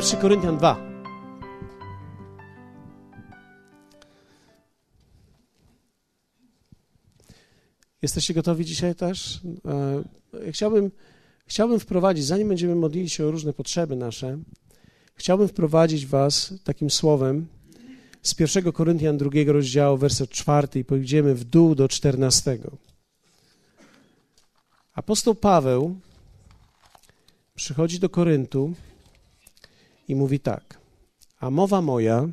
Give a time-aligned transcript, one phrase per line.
[0.00, 0.76] 1 Koryntian 2.
[8.02, 9.40] Jesteście gotowi dzisiaj też?
[10.34, 10.90] E, chciałbym,
[11.46, 14.38] chciałbym wprowadzić, zanim będziemy modlili się o różne potrzeby nasze,
[15.14, 17.46] chciałbym wprowadzić Was takim słowem
[18.22, 22.76] z 1 Koryntian drugiego rozdziału, werset czwarty i pójdziemy w dół do czternastego.
[24.94, 25.96] Apostoł Paweł
[27.54, 28.74] przychodzi do Koryntu
[30.10, 30.78] i mówi tak:
[31.38, 32.28] A mowa moja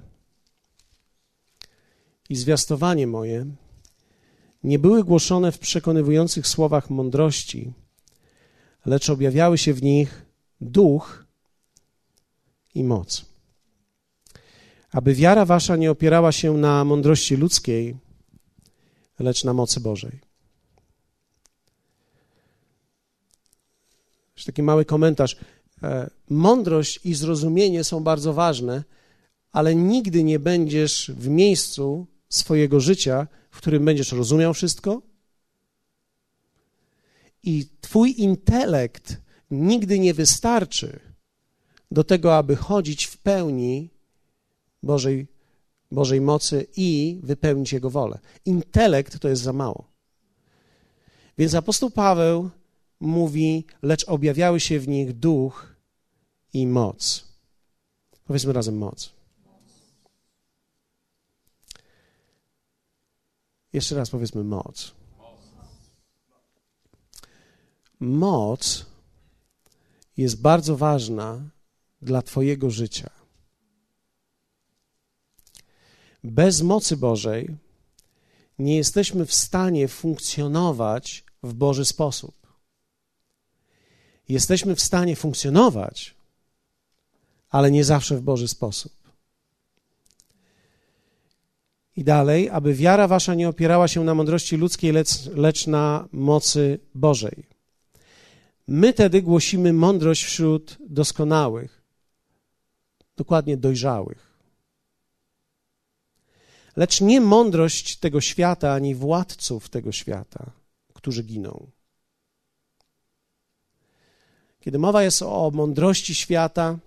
[2.29, 3.45] i zwiastowanie moje
[4.63, 7.73] nie były głoszone w przekonywujących słowach mądrości,
[8.85, 10.25] lecz objawiały się w nich
[10.61, 11.25] duch
[12.73, 13.25] i moc.
[14.91, 17.95] Aby wiara wasza nie opierała się na mądrości ludzkiej,
[19.19, 20.19] lecz na mocy Bożej.
[24.45, 25.35] Taki mały komentarz.
[25.83, 28.83] E, mądrość i zrozumienie są bardzo ważne,
[29.51, 35.01] ale nigdy nie będziesz w miejscu swojego życia, w którym będziesz rozumiał wszystko.
[37.43, 39.17] I Twój intelekt
[39.51, 40.99] nigdy nie wystarczy
[41.91, 43.89] do tego, aby chodzić w pełni
[44.83, 45.27] Bożej,
[45.91, 48.19] Bożej mocy i wypełnić Jego wolę.
[48.45, 49.87] Intelekt to jest za mało.
[51.37, 52.49] Więc apostoł Paweł
[52.99, 55.75] mówi, lecz objawiały się w nich duch
[56.53, 57.27] i moc.
[58.25, 59.13] Powiedzmy razem moc.
[63.73, 64.91] Jeszcze raz powiedzmy moc.
[67.99, 68.85] Moc
[70.17, 71.49] jest bardzo ważna
[72.01, 73.09] dla Twojego życia.
[76.23, 77.57] Bez mocy Bożej
[78.59, 82.36] nie jesteśmy w stanie funkcjonować w Boży sposób
[84.29, 86.15] jesteśmy w stanie funkcjonować,
[87.49, 88.93] ale nie zawsze w Boży sposób.
[91.95, 96.79] I dalej, aby wiara wasza nie opierała się na mądrości ludzkiej, lecz, lecz na mocy
[96.95, 97.43] Bożej.
[98.67, 101.81] My tedy głosimy mądrość wśród doskonałych,
[103.17, 104.27] dokładnie dojrzałych.
[106.75, 110.51] Lecz nie mądrość tego świata, ani władców tego świata,
[110.93, 111.67] którzy giną.
[114.67, 116.79] Kiedy mowa jest o mądrości świata,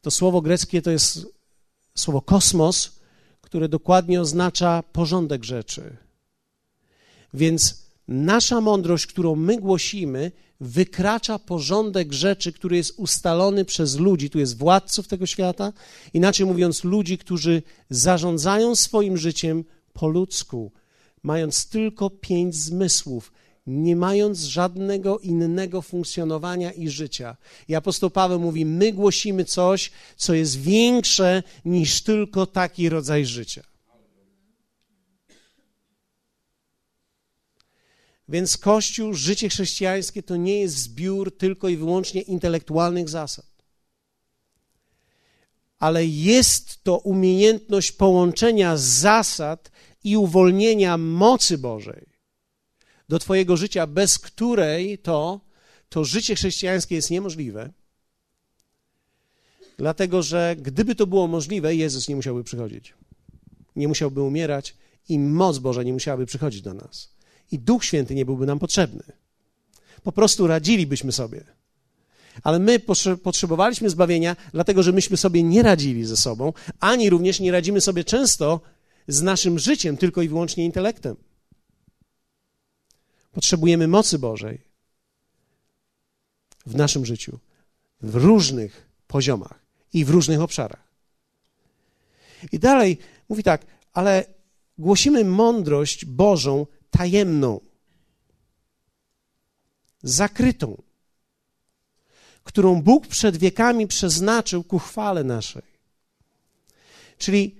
[0.00, 1.26] to słowo greckie to jest
[1.94, 2.92] słowo kosmos,
[3.40, 5.96] które dokładnie oznacza porządek rzeczy.
[7.34, 14.30] Więc nasza mądrość, którą my głosimy, wykracza porządek rzeczy, który jest ustalony przez ludzi.
[14.30, 15.72] Tu jest władców tego świata,
[16.14, 20.72] inaczej mówiąc, ludzi, którzy zarządzają swoim życiem po ludzku,
[21.22, 23.32] mając tylko pięć zmysłów
[23.66, 27.36] nie mając żadnego innego funkcjonowania i życia.
[27.68, 33.62] I apostoł Paweł mówi: My głosimy coś, co jest większe niż tylko taki rodzaj życia.
[38.28, 43.46] Więc Kościół, życie chrześcijańskie to nie jest zbiór tylko i wyłącznie intelektualnych zasad.
[45.78, 49.70] Ale jest to umiejętność połączenia zasad
[50.04, 52.15] i uwolnienia mocy Bożej
[53.08, 55.40] do Twojego życia, bez której to,
[55.88, 57.72] to życie chrześcijańskie jest niemożliwe.
[59.78, 62.94] Dlatego, że gdyby to było możliwe, Jezus nie musiałby przychodzić.
[63.76, 64.74] Nie musiałby umierać
[65.08, 67.16] i moc Boża nie musiałaby przychodzić do nas.
[67.52, 69.02] I Duch Święty nie byłby nam potrzebny.
[70.02, 71.44] Po prostu radzilibyśmy sobie.
[72.42, 72.80] Ale my
[73.22, 78.04] potrzebowaliśmy zbawienia, dlatego że myśmy sobie nie radzili ze sobą, ani również nie radzimy sobie
[78.04, 78.60] często
[79.08, 81.16] z naszym życiem, tylko i wyłącznie intelektem.
[83.36, 84.60] Potrzebujemy mocy Bożej
[86.66, 87.38] w naszym życiu,
[88.00, 90.88] w różnych poziomach i w różnych obszarach.
[92.52, 92.98] I dalej
[93.28, 94.24] mówi tak, ale
[94.78, 97.60] głosimy mądrość Bożą tajemną,
[100.02, 100.82] zakrytą,
[102.44, 105.62] którą Bóg przed wiekami przeznaczył ku chwale naszej.
[107.18, 107.56] Czyli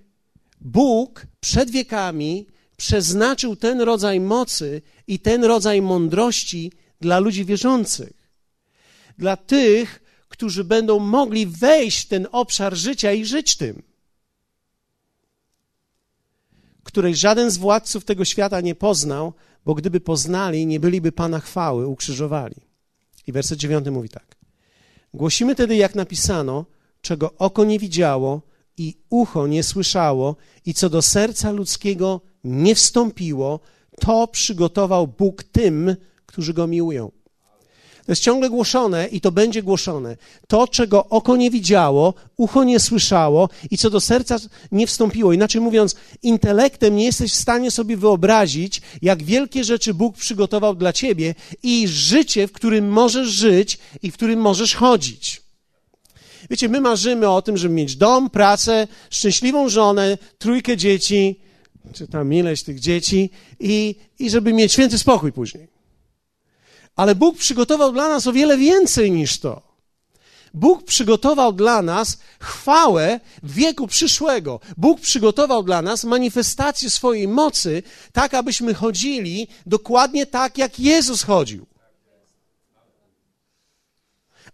[0.61, 2.47] Bóg przed wiekami
[2.77, 8.31] przeznaczył ten rodzaj mocy i ten rodzaj mądrości dla ludzi wierzących.
[9.19, 13.83] Dla tych, którzy będą mogli wejść w ten obszar życia i żyć tym,
[16.87, 19.33] której żaden z władców tego świata nie poznał,
[19.65, 22.57] bo gdyby poznali, nie byliby Pana chwały, ukrzyżowali.
[23.27, 24.37] I werset dziewiąty mówi tak.
[25.15, 26.65] Głosimy tedy, jak napisano,
[27.01, 28.43] czego oko nie widziało
[28.79, 30.37] i ucho nie słyszało
[30.67, 33.61] i co do serca ludzkiego nie wstąpiło,
[34.01, 35.97] to przygotował Bóg tym,
[36.27, 37.11] którzy go miłują.
[38.07, 40.17] To jest ciągle głoszone i to będzie głoszone.
[40.49, 44.37] To, czego oko nie widziało, ucho nie słyszało i co do serca
[44.73, 45.33] nie wstąpiło.
[45.33, 50.93] Inaczej mówiąc, intelektem nie jesteś w stanie sobie wyobrazić, jak wielkie rzeczy Bóg przygotował dla
[50.93, 55.46] ciebie i życie, w którym możesz żyć i w którym możesz chodzić.
[56.51, 61.41] Wiecie, my marzymy o tym, żeby mieć dom, pracę, szczęśliwą żonę, trójkę dzieci,
[61.93, 65.69] czy tam ileś tych dzieci i, i żeby mieć święty spokój później.
[66.97, 69.67] Ale Bóg przygotował dla nas o wiele więcej niż to.
[70.55, 74.61] Bóg przygotował dla nas chwałę wieku przyszłego.
[74.77, 77.83] Bóg przygotował dla nas manifestację swojej mocy,
[78.13, 81.67] tak abyśmy chodzili dokładnie tak, jak Jezus chodził.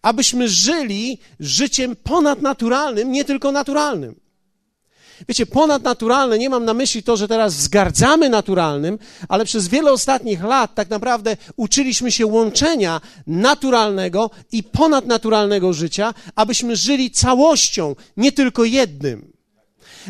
[0.03, 4.23] Abyśmy żyli życiem ponadnaturalnym, nie tylko naturalnym.
[5.29, 10.45] Wiecie, ponadnaturalne, nie mam na myśli to, że teraz wzgardzamy naturalnym, ale przez wiele ostatnich
[10.45, 18.65] lat tak naprawdę uczyliśmy się łączenia naturalnego i ponadnaturalnego życia, abyśmy żyli całością, nie tylko
[18.65, 19.33] jednym.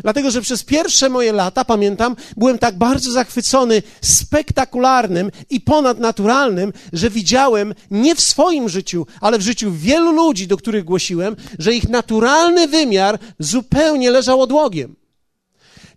[0.01, 7.09] Dlatego, że przez pierwsze moje lata, pamiętam, byłem tak bardzo zachwycony spektakularnym i ponadnaturalnym, że
[7.09, 11.89] widziałem nie w swoim życiu, ale w życiu wielu ludzi, do których głosiłem, że ich
[11.89, 14.95] naturalny wymiar zupełnie leżał odłogiem.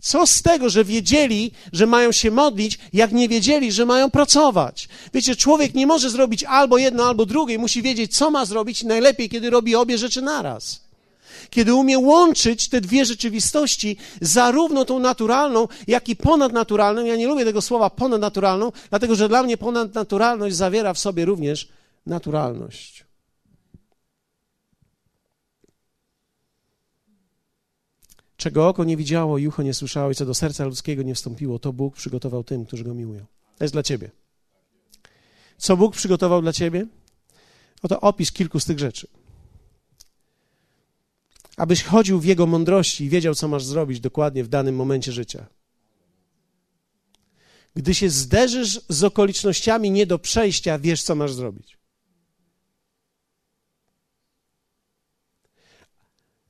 [0.00, 4.88] Co z tego, że wiedzieli, że mają się modlić, jak nie wiedzieli, że mają pracować?
[5.14, 9.28] Wiecie, człowiek nie może zrobić albo jedno, albo drugie, musi wiedzieć, co ma zrobić, najlepiej,
[9.28, 10.86] kiedy robi obie rzeczy naraz.
[11.50, 17.04] Kiedy umie łączyć te dwie rzeczywistości, zarówno tą naturalną, jak i ponadnaturalną.
[17.04, 21.69] Ja nie lubię tego słowa ponadnaturalną, dlatego że dla mnie ponadnaturalność zawiera w sobie również
[22.06, 23.06] naturalność.
[28.37, 31.58] Czego oko nie widziało i ucho nie słyszało i co do serca ludzkiego nie wstąpiło,
[31.58, 33.26] to Bóg przygotował tym, którzy Go miłują.
[33.58, 34.10] To jest dla Ciebie.
[35.58, 36.87] Co Bóg przygotował dla Ciebie?
[37.82, 39.08] Oto opis kilku z tych rzeczy.
[41.56, 45.47] Abyś chodził w Jego mądrości i wiedział, co masz zrobić dokładnie w danym momencie życia.
[47.75, 51.79] Gdy się zderzysz z okolicznościami nie do przejścia, wiesz, co masz zrobić.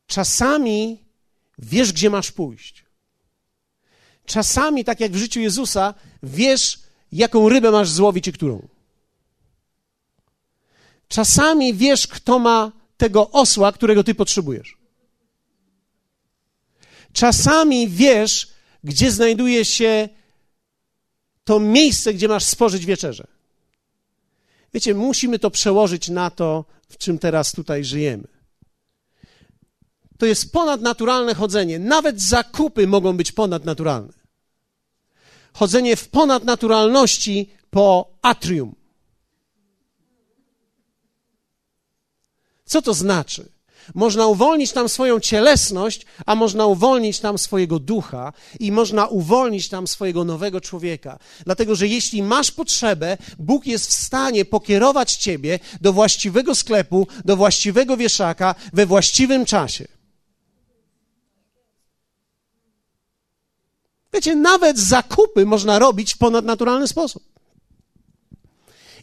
[0.07, 1.05] Czasami
[1.59, 2.85] wiesz, gdzie masz pójść.
[4.27, 6.79] Czasami, tak jak w życiu Jezusa, wiesz,
[7.13, 8.69] jaką rybę masz złowić i którą.
[11.09, 14.76] Czasami wiesz, kto ma tego osła, którego ty potrzebujesz.
[17.17, 18.49] Czasami wiesz,
[18.85, 20.09] gdzie znajduje się
[21.45, 23.27] to miejsce, gdzie masz spożyć wieczerzę.
[24.75, 28.37] Wiecie, musimy to przełożyć na to, w czym teraz tutaj żyjemy
[30.19, 31.79] to jest ponadnaturalne chodzenie.
[31.79, 34.13] Nawet zakupy mogą być ponadnaturalne.
[35.53, 38.75] Chodzenie w ponadnaturalności po atrium.
[42.65, 43.49] Co to znaczy?
[43.95, 49.87] Można uwolnić tam swoją cielesność, a można uwolnić tam swojego ducha i można uwolnić tam
[49.87, 51.19] swojego nowego człowieka.
[51.45, 57.37] Dlatego, że jeśli masz potrzebę, Bóg jest w stanie pokierować ciebie do właściwego sklepu, do
[57.37, 59.89] właściwego wieszaka we właściwym czasie.
[64.13, 67.23] Wiecie, nawet zakupy można robić w ponadnaturalny sposób.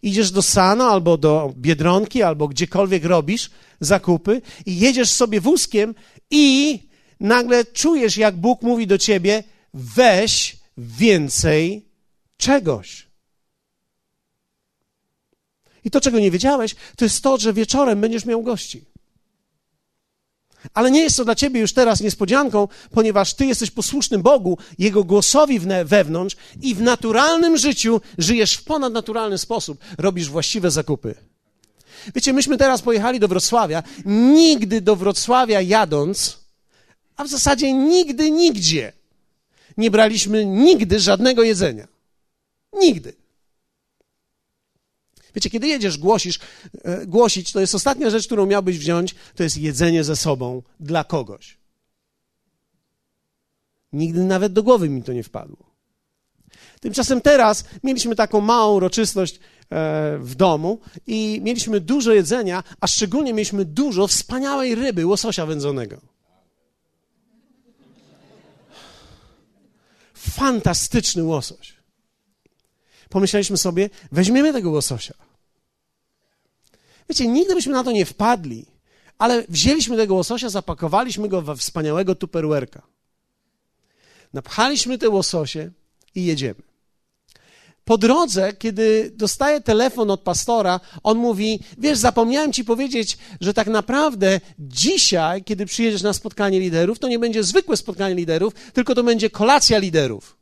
[0.01, 3.50] Idziesz do Sano albo do Biedronki, albo gdziekolwiek robisz
[3.85, 5.95] zakupy i jedziesz sobie wózkiem
[6.31, 6.79] i
[7.19, 11.85] nagle czujesz, jak Bóg mówi do ciebie: weź więcej
[12.37, 13.07] czegoś.
[15.85, 18.85] I to, czego nie wiedziałeś, to jest to, że wieczorem będziesz miał gości.
[20.73, 25.03] Ale nie jest to dla ciebie już teraz niespodzianką, ponieważ ty jesteś posłusznym Bogu, Jego
[25.03, 29.79] głosowi wewnątrz i w naturalnym życiu żyjesz w ponadnaturalny sposób.
[29.97, 31.15] Robisz właściwe zakupy.
[32.15, 33.83] Wiecie, myśmy teraz pojechali do Wrocławia.
[34.05, 36.39] Nigdy do Wrocławia jadąc,
[37.15, 38.93] a w zasadzie nigdy, nigdzie
[39.77, 41.88] nie braliśmy nigdy żadnego jedzenia.
[42.74, 43.13] Nigdy.
[45.36, 46.39] Wiecie, kiedy jedziesz, głosisz,
[46.83, 51.03] e, głosić, to jest ostatnia rzecz, którą miałbyś wziąć, to jest jedzenie ze sobą dla
[51.03, 51.57] kogoś.
[53.93, 55.57] Nigdy nawet do głowy mi to nie wpadło.
[56.79, 59.39] Tymczasem teraz mieliśmy taką małą uroczystość
[60.20, 66.01] w domu i mieliśmy dużo jedzenia, a szczególnie mieliśmy dużo wspaniałej ryby, łososia wędzonego.
[70.13, 71.84] Fantastyczny łosoś
[73.13, 75.13] pomyśleliśmy sobie, weźmiemy tego łososia.
[77.10, 78.65] Wiecie, nigdy byśmy na to nie wpadli,
[79.18, 82.82] ale wzięliśmy tego łososia, zapakowaliśmy go we wspaniałego tuperwerka.
[84.34, 85.72] Napchaliśmy te łososie
[86.15, 86.62] i jedziemy.
[87.85, 93.67] Po drodze, kiedy dostaję telefon od pastora, on mówi: Wiesz, zapomniałem ci powiedzieć, że tak
[93.67, 99.03] naprawdę dzisiaj, kiedy przyjedziesz na spotkanie liderów, to nie będzie zwykłe spotkanie liderów, tylko to
[99.03, 100.37] będzie kolacja liderów,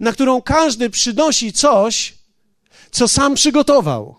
[0.00, 2.14] na którą każdy przynosi coś,
[2.90, 4.16] co sam przygotował.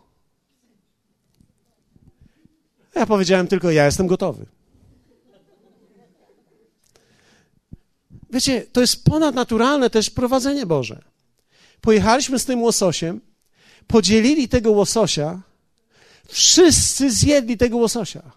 [2.95, 4.56] Ja powiedziałem tylko: Ja jestem gotowy.
[8.29, 11.01] Wiecie, to jest ponadnaturalne też prowadzenie Boże.
[11.81, 13.22] Pojechaliśmy z tym łososiem,
[13.88, 15.41] podzielili tego łososia,
[16.27, 18.31] wszyscy zjedli tego łososia.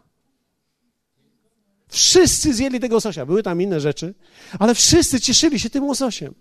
[1.88, 3.26] Wszyscy zjedli tego łososia.
[3.26, 4.14] Były tam inne rzeczy,
[4.58, 6.34] ale wszyscy cieszyli się tym łososiem.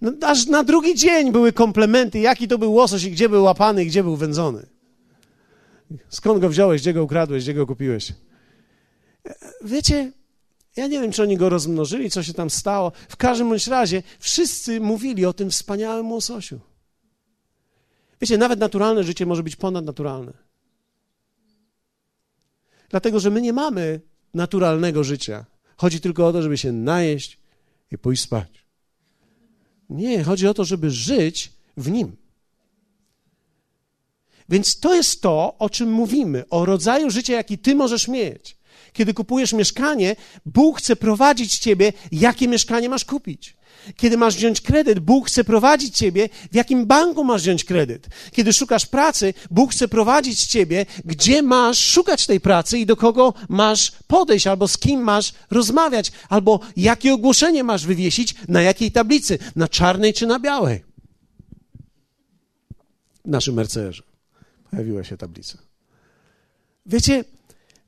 [0.00, 3.84] No, aż na drugi dzień były komplementy, jaki to był łosoś i gdzie był łapany
[3.84, 4.66] i gdzie był wędzony.
[6.08, 8.12] Skąd go wziąłeś, gdzie go ukradłeś, gdzie go kupiłeś.
[9.64, 10.12] Wiecie,
[10.76, 12.92] ja nie wiem, czy oni go rozmnożyli, co się tam stało.
[13.08, 16.60] W każdym bądź razie wszyscy mówili o tym wspaniałym łososiu.
[18.20, 20.32] Wiecie, nawet naturalne życie może być ponadnaturalne.
[22.88, 24.00] Dlatego, że my nie mamy
[24.34, 25.44] naturalnego życia.
[25.76, 27.38] Chodzi tylko o to, żeby się najeść
[27.90, 28.64] i pójść spać.
[29.90, 32.16] Nie, chodzi o to, żeby żyć w nim.
[34.48, 38.56] Więc to jest to, o czym mówimy, o rodzaju życia, jaki ty możesz mieć.
[38.92, 43.56] Kiedy kupujesz mieszkanie, Bóg chce prowadzić ciebie, jakie mieszkanie masz kupić.
[43.96, 48.08] Kiedy masz wziąć kredyt, Bóg chce prowadzić ciebie, w jakim banku masz wziąć kredyt.
[48.32, 53.34] Kiedy szukasz pracy, Bóg chce prowadzić ciebie, gdzie masz szukać tej pracy i do kogo
[53.48, 59.38] masz podejść, albo z kim masz rozmawiać, albo jakie ogłoszenie masz wywiesić, na jakiej tablicy,
[59.56, 60.84] na czarnej czy na białej.
[63.24, 64.02] W naszym Mercedesie
[64.70, 65.58] pojawiła się tablica.
[66.86, 67.24] Wiecie,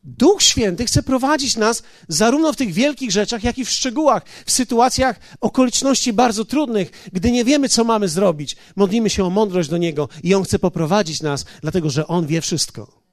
[0.04, 4.50] Duch Święty chce prowadzić nas zarówno w tych wielkich rzeczach, jak i w szczegółach, w
[4.50, 8.56] sytuacjach okoliczności bardzo trudnych, gdy nie wiemy, co mamy zrobić.
[8.76, 12.40] Modlimy się o mądrość do Niego i On chce poprowadzić nas, dlatego że On wie
[12.40, 13.04] wszystko.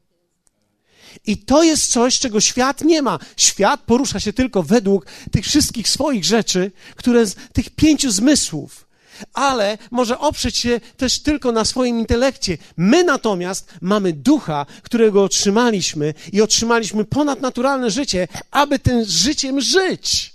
[1.28, 3.20] I to jest coś, czego świat nie ma.
[3.38, 8.91] Świat porusza się tylko według tych wszystkich swoich rzeczy, które z tych pięciu zmysłów
[9.34, 12.58] ale może oprzeć się też tylko na swoim intelekcie.
[12.78, 20.34] My natomiast mamy ducha, którego otrzymaliśmy i otrzymaliśmy ponadnaturalne życie, aby tym życiem żyć,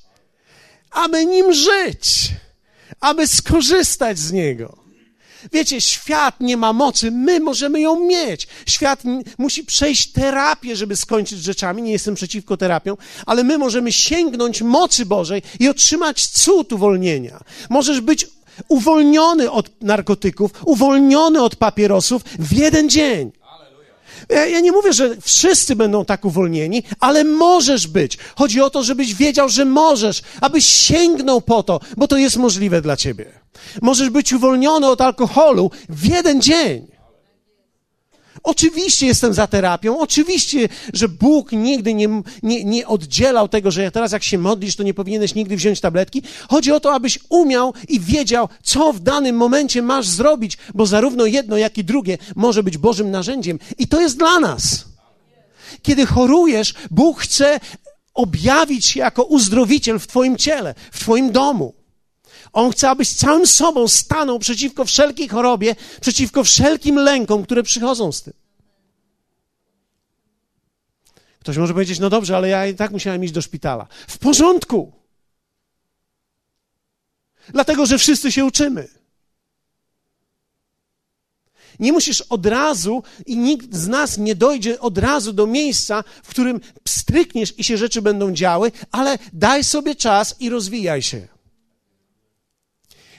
[0.91, 2.31] aby nim żyć,
[3.01, 4.87] aby skorzystać z niego.
[5.53, 8.49] Wiecie, świat nie ma mocy, my możemy ją mieć.
[8.67, 9.03] Świat
[9.39, 11.83] musi przejść terapię, żeby skończyć z rzeczami.
[11.83, 17.41] Nie jestem przeciwko terapiom, ale my możemy sięgnąć mocy Bożej i otrzymać cud uwolnienia.
[17.71, 18.27] Możesz być
[18.69, 23.33] uwolniony od narkotyków, uwolniony od papierosów w jeden dzień.
[24.29, 28.19] Ja, ja, nie mówię, że wszyscy będą tak uwolnieni, ale możesz być.
[28.37, 32.83] Chodzi o to, żebyś wiedział, że możesz, abyś sięgnął po to, bo to jest możliwe
[32.83, 33.27] dla ciebie.
[33.83, 36.96] Możesz być uwolniony od alkoholu w jeden dzień.
[38.43, 42.09] Oczywiście jestem za terapią, oczywiście, że Bóg nigdy nie,
[42.43, 46.23] nie, nie oddzielał tego, że teraz jak się modlisz, to nie powinieneś nigdy wziąć tabletki.
[46.49, 51.27] Chodzi o to, abyś umiał i wiedział, co w danym momencie masz zrobić, bo zarówno
[51.27, 53.59] jedno, jak i drugie może być Bożym narzędziem.
[53.79, 54.85] I to jest dla nas.
[55.83, 57.61] Kiedy chorujesz, Bóg chce
[58.15, 61.75] objawić się jako uzdrowiciel w Twoim ciele, w Twoim domu.
[62.53, 68.23] On chce, abyś całym sobą stanął przeciwko wszelkiej chorobie, przeciwko wszelkim lękom, które przychodzą z
[68.23, 68.33] tym.
[71.41, 73.87] Ktoś może powiedzieć, no dobrze, ale ja i tak musiałem iść do szpitala.
[74.09, 74.93] W porządku.
[77.49, 78.89] Dlatego, że wszyscy się uczymy.
[81.79, 86.29] Nie musisz od razu i nikt z nas nie dojdzie od razu do miejsca, w
[86.29, 91.36] którym strykniesz i się rzeczy będą działy, ale daj sobie czas i rozwijaj się.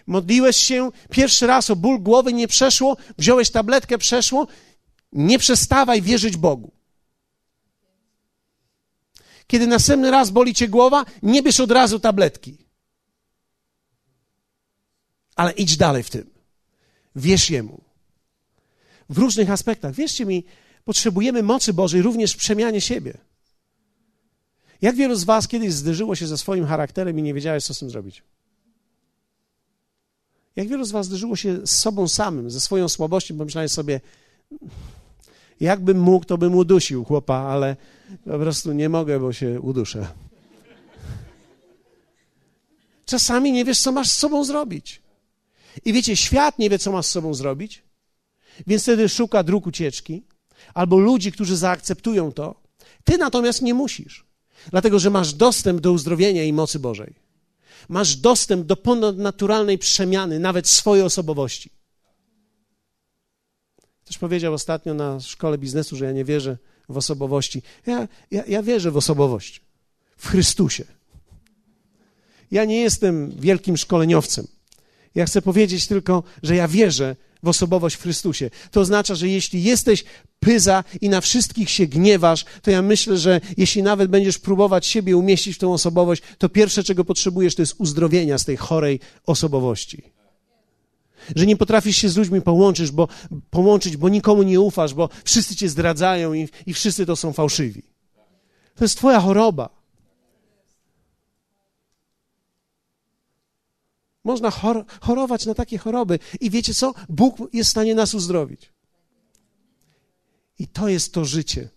[0.07, 4.47] Modliłeś się pierwszy raz o ból głowy, nie przeszło, wziąłeś tabletkę, przeszło.
[5.11, 6.71] Nie przestawaj wierzyć Bogu.
[9.47, 12.57] Kiedy następny raz boli cię głowa, nie bierz od razu tabletki.
[15.35, 16.29] Ale idź dalej w tym.
[17.15, 17.81] Wierz Jemu.
[19.09, 19.95] W różnych aspektach.
[19.95, 20.45] Wierzcie mi,
[20.83, 23.17] potrzebujemy mocy Bożej również w przemianie siebie.
[24.81, 27.79] Jak wielu z Was kiedyś zderzyło się ze swoim charakterem i nie wiedziałeś, co z
[27.79, 28.23] tym zrobić?
[30.57, 34.01] Jak wielu z Was zderzyło się z sobą samym, ze swoją słabością, pomyślałeś sobie,
[35.59, 37.75] jakbym mógł, to bym udusił chłopa, ale
[38.25, 40.07] po prostu nie mogę, bo się uduszę.
[43.05, 45.01] Czasami nie wiesz, co masz z sobą zrobić.
[45.85, 47.83] I wiecie, świat nie wie, co ma z sobą zrobić,
[48.67, 50.23] więc wtedy szuka dróg ucieczki
[50.73, 52.55] albo ludzi, którzy zaakceptują to.
[53.03, 54.25] Ty natomiast nie musisz,
[54.71, 57.26] dlatego że masz dostęp do uzdrowienia i mocy Bożej.
[57.89, 61.69] Masz dostęp do ponadnaturalnej przemiany, nawet swojej osobowości.
[64.03, 66.57] Ktoś powiedział ostatnio na szkole biznesu, że ja nie wierzę
[66.89, 67.61] w osobowości.
[67.85, 69.61] Ja, ja, ja wierzę w osobowość,
[70.17, 70.85] w Chrystusie.
[72.51, 74.47] Ja nie jestem wielkim szkoleniowcem.
[75.15, 78.49] Ja chcę powiedzieć tylko, że ja wierzę w osobowość w Chrystusie.
[78.71, 80.03] To oznacza, że jeśli jesteś
[80.39, 85.17] pyza i na wszystkich się gniewasz, to ja myślę, że jeśli nawet będziesz próbować siebie
[85.17, 90.03] umieścić w tą osobowość, to pierwsze, czego potrzebujesz, to jest uzdrowienia z tej chorej osobowości.
[91.35, 93.07] Że nie potrafisz się z ludźmi połączyć, bo,
[93.49, 97.83] połączyć, bo nikomu nie ufasz, bo wszyscy cię zdradzają i, i wszyscy to są fałszywi.
[98.75, 99.76] To jest twoja choroba.
[104.27, 106.19] Można chor chorować na takie choroby.
[106.39, 106.93] I wiecie co?
[107.09, 108.61] Bóg jest w stanie nas uzdrowić.
[110.59, 111.69] I to jest to życie,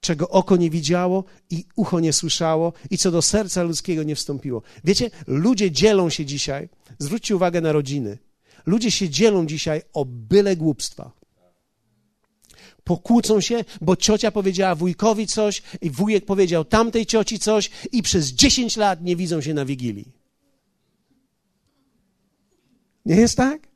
[0.00, 4.62] czego oko nie widziało i ucho nie słyszało i co do serca ludzkiego nie wstąpiło.
[4.84, 6.68] Wiecie, ludzie dzielą się dzisiaj,
[6.98, 8.18] zwróćcie uwagę na rodziny,
[8.66, 11.12] ludzie się dzielą dzisiaj o byle głupstwa.
[12.84, 18.26] Pokłócą się, bo ciocia powiedziała wujkowi coś i wujek powiedział tamtej cioci coś i przez
[18.26, 20.23] 10 lat nie widzą się na Wigilii.
[23.04, 23.68] Nie jest tak?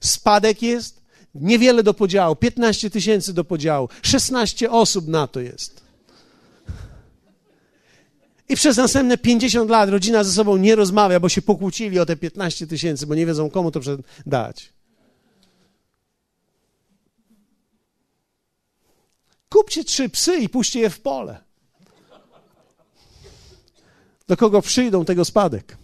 [0.00, 1.00] Spadek jest,
[1.34, 5.80] niewiele do podziału, 15 tysięcy do podziału, 16 osób na to jest.
[8.48, 12.16] I przez następne 50 lat rodzina ze sobą nie rozmawia, bo się pokłócili o te
[12.16, 13.80] 15 tysięcy, bo nie wiedzą, komu to
[14.26, 14.72] dać.
[19.48, 21.38] Kupcie trzy psy i puśćcie je w pole.
[24.28, 25.76] Do kogo przyjdą, tego spadek.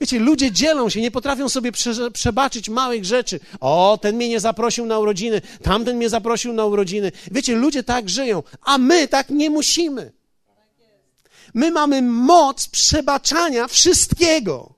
[0.00, 3.40] Wiecie, ludzie dzielą się, nie potrafią sobie prze, przebaczyć małych rzeczy.
[3.60, 7.12] O, ten mnie nie zaprosił na urodziny, tamten mnie zaprosił na urodziny.
[7.30, 10.12] Wiecie, ludzie tak żyją, a my tak nie musimy.
[11.54, 14.74] My mamy moc przebaczania wszystkiego.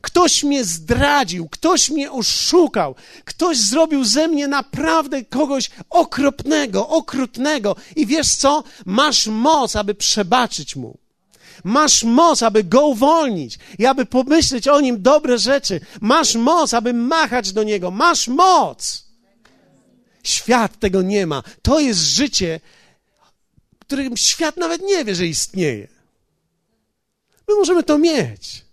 [0.00, 7.76] Ktoś mnie zdradził, ktoś mnie oszukał, ktoś zrobił ze mnie naprawdę kogoś okropnego, okrutnego.
[7.96, 8.64] I wiesz co?
[8.86, 10.99] Masz moc, aby przebaczyć mu.
[11.64, 15.80] Masz moc, aby go uwolnić i aby pomyśleć o nim dobre rzeczy.
[16.00, 17.90] Masz moc, aby machać do niego.
[17.90, 19.04] Masz moc.
[20.22, 21.42] Świat tego nie ma.
[21.62, 22.60] To jest życie,
[23.78, 25.88] którym świat nawet nie wie, że istnieje.
[27.48, 28.64] My możemy to mieć.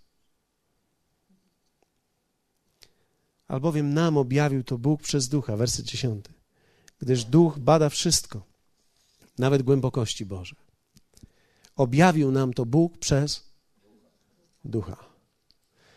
[3.48, 6.26] Albowiem nam objawił to Bóg przez ducha, werset 10.
[7.00, 8.42] Gdyż duch bada wszystko,
[9.38, 10.56] nawet głębokości Boże.
[11.78, 13.44] Objawił nam to Bóg przez
[14.66, 15.06] ducha.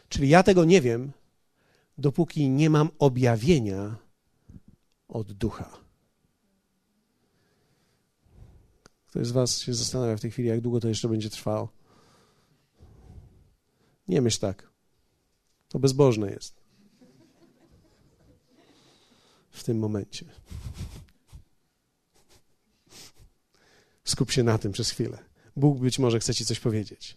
[0.09, 1.13] Czyli ja tego nie wiem,
[1.99, 3.97] dopóki nie mam objawienia
[5.09, 5.79] od ducha.
[9.07, 11.69] Ktoś z Was się zastanawia w tej chwili, jak długo to jeszcze będzie trwało.
[14.09, 14.71] Nie myśl tak.
[15.69, 16.61] To bezbożne jest.
[19.51, 20.27] W tym momencie.
[24.05, 25.30] Skup się na tym przez chwilę.
[25.57, 27.17] Bóg być może chce ci coś powiedzieć.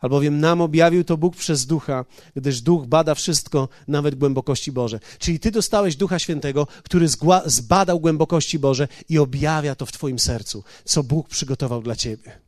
[0.00, 2.04] Albowiem nam objawił to Bóg przez ducha,
[2.36, 5.00] gdyż duch bada wszystko, nawet głębokości Boże.
[5.18, 7.06] Czyli ty dostałeś ducha świętego, który
[7.46, 12.40] zbadał głębokości Boże i objawia to w twoim sercu, co Bóg przygotował dla ciebie.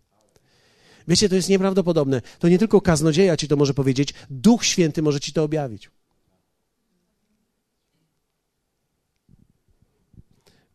[1.09, 2.22] Wiecie, to jest nieprawdopodobne.
[2.38, 5.90] To nie tylko kaznodzieja ci to może powiedzieć, Duch Święty może ci to objawić.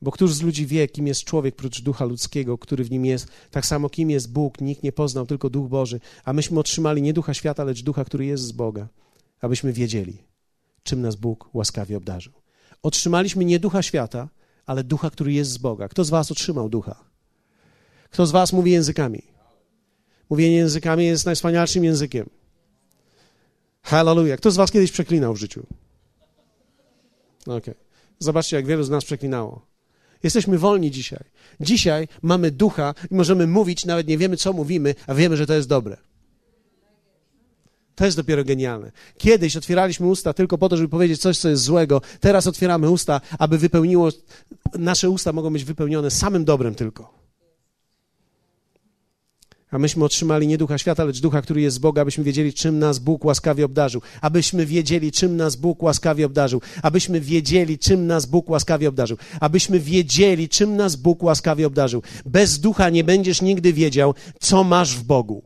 [0.01, 3.27] Bo któż z ludzi wie, kim jest człowiek prócz ducha ludzkiego, który w nim jest?
[3.51, 5.99] Tak samo kim jest Bóg, nikt nie poznał, tylko duch Boży.
[6.25, 8.87] A myśmy otrzymali nie ducha świata, lecz ducha, który jest z Boga,
[9.41, 10.17] abyśmy wiedzieli,
[10.83, 12.33] czym nas Bóg łaskawie obdarzył.
[12.83, 14.29] Otrzymaliśmy nie ducha świata,
[14.65, 15.87] ale ducha, który jest z Boga.
[15.87, 17.03] Kto z Was otrzymał ducha?
[18.09, 19.23] Kto z Was mówi językami?
[20.29, 22.29] Mówienie językami jest najwspanialszym językiem.
[23.81, 24.39] Hallelujah.
[24.39, 25.65] Kto z Was kiedyś przeklinał w życiu?
[27.41, 27.57] Okej.
[27.57, 27.75] Okay.
[28.19, 29.68] Zobaczcie, jak wielu z nas przeklinało.
[30.23, 31.23] Jesteśmy wolni dzisiaj.
[31.59, 35.53] Dzisiaj mamy ducha i możemy mówić, nawet nie wiemy, co mówimy, a wiemy, że to
[35.53, 35.97] jest dobre.
[37.95, 38.91] To jest dopiero genialne.
[39.17, 42.01] Kiedyś otwieraliśmy usta tylko po to, żeby powiedzieć coś, co jest złego.
[42.19, 44.09] Teraz otwieramy usta, aby wypełniło.
[44.73, 47.18] Nasze usta mogą być wypełnione samym dobrem tylko.
[49.71, 52.79] A myśmy otrzymali nie ducha świata, lecz ducha, który jest z Boga, abyśmy wiedzieli, czym
[52.79, 54.01] nas Bóg łaskawie obdarzył.
[54.21, 56.61] Abyśmy wiedzieli, czym nas Bóg łaskawie obdarzył.
[56.81, 59.17] Abyśmy wiedzieli, czym nas Bóg łaskawie obdarzył.
[59.39, 62.01] Abyśmy wiedzieli, czym nas Bóg łaskawie obdarzył.
[62.25, 65.43] Bez ducha nie będziesz nigdy wiedział, co masz w Bogu.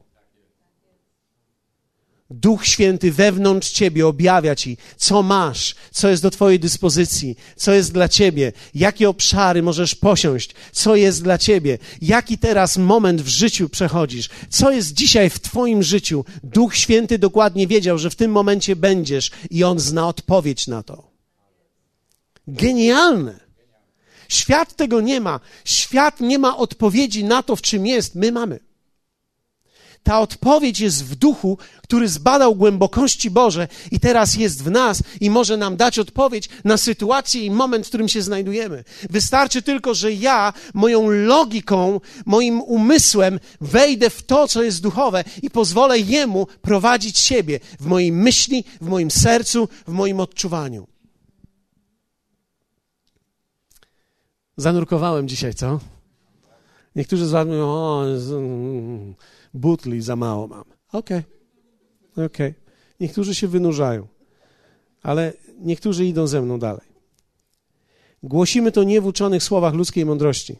[2.33, 7.93] Duch Święty wewnątrz ciebie objawia ci, co masz, co jest do twojej dyspozycji, co jest
[7.93, 13.69] dla ciebie, jakie obszary możesz posiąść, co jest dla ciebie, jaki teraz moment w życiu
[13.69, 16.25] przechodzisz, co jest dzisiaj w twoim życiu.
[16.43, 21.11] Duch Święty dokładnie wiedział, że w tym momencie będziesz i on zna odpowiedź na to.
[22.47, 23.39] Genialne.
[24.29, 25.39] Świat tego nie ma.
[25.65, 28.15] Świat nie ma odpowiedzi na to, w czym jest.
[28.15, 28.59] My mamy.
[30.03, 35.29] Ta odpowiedź jest w duchu, który zbadał głębokości Boże i teraz jest w nas i
[35.29, 38.83] może nam dać odpowiedź na sytuację i moment, w którym się znajdujemy.
[39.09, 45.49] Wystarczy tylko, że ja moją logiką, moim umysłem wejdę w to, co jest duchowe i
[45.49, 50.87] pozwolę Jemu prowadzić siebie w mojej myśli, w moim sercu, w moim odczuwaniu.
[54.57, 55.79] Zanurkowałem dzisiaj, co?
[56.95, 58.03] Niektórzy z was mówią, o,
[59.53, 60.63] butli za mało mam.
[60.91, 61.23] Okej,
[62.11, 62.25] okay.
[62.25, 62.49] okej.
[62.49, 62.63] Okay.
[62.99, 64.07] Niektórzy się wynurzają,
[65.01, 66.93] ale niektórzy idą ze mną dalej.
[68.23, 70.55] Głosimy to nie w uczonych słowach ludzkiej mądrości,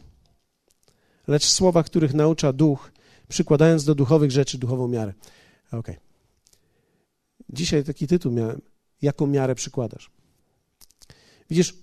[1.26, 2.92] lecz w słowach, których naucza duch,
[3.28, 5.14] przykładając do duchowych rzeczy duchową miarę.
[5.66, 5.78] Okej.
[5.78, 5.96] Okay.
[7.50, 8.60] Dzisiaj taki tytuł miałem.
[9.02, 10.10] Jaką miarę przykładasz?
[11.50, 11.74] Widzisz,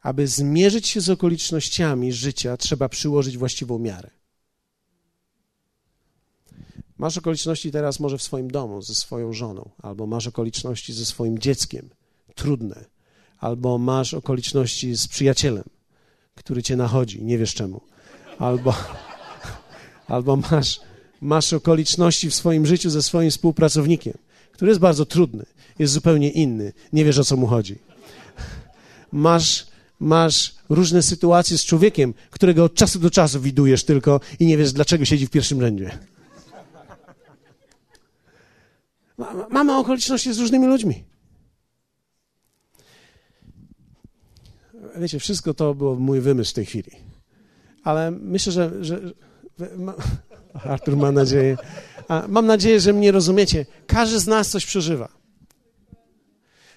[0.00, 4.10] aby zmierzyć się z okolicznościami życia, trzeba przyłożyć właściwą miarę.
[7.00, 11.38] Masz okoliczności teraz może w swoim domu ze swoją żoną, albo masz okoliczności ze swoim
[11.38, 11.90] dzieckiem,
[12.34, 12.84] trudne,
[13.38, 15.64] albo masz okoliczności z przyjacielem,
[16.34, 17.80] który cię nachodzi, nie wiesz czemu,
[18.38, 18.74] albo,
[20.14, 20.80] albo masz,
[21.20, 24.14] masz okoliczności w swoim życiu ze swoim współpracownikiem,
[24.52, 25.46] który jest bardzo trudny,
[25.78, 27.78] jest zupełnie inny, nie wiesz o co mu chodzi.
[29.12, 29.66] Masz,
[30.00, 34.72] masz różne sytuacje z człowiekiem, którego od czasu do czasu widujesz tylko i nie wiesz,
[34.72, 35.98] dlaczego siedzi w pierwszym rzędzie.
[39.50, 41.04] Mamy okoliczności z różnymi ludźmi.
[44.96, 46.90] Wiecie, wszystko to było mój wymysł w tej chwili.
[47.84, 48.84] Ale myślę, że.
[48.84, 49.00] że
[49.76, 49.94] ma,
[50.54, 51.56] Artur ma nadzieję.
[52.28, 53.66] Mam nadzieję, że mnie rozumiecie.
[53.86, 55.08] Każdy z nas coś przeżywa.